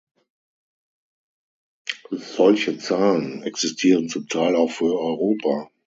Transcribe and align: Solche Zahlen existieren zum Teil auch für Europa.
Solche 2.17 2.79
Zahlen 2.79 3.43
existieren 3.43 4.09
zum 4.09 4.27
Teil 4.27 4.55
auch 4.55 4.71
für 4.71 4.99
Europa. 4.99 5.69